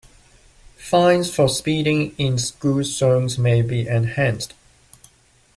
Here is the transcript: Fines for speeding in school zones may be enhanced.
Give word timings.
Fines 0.77 1.31
for 1.31 1.47
speeding 1.47 2.15
in 2.17 2.39
school 2.39 2.83
zones 2.83 3.37
may 3.37 3.61
be 3.61 3.87
enhanced. 3.87 4.55